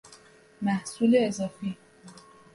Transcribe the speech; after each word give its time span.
محصول 0.61 1.15
اضافی 1.19 1.77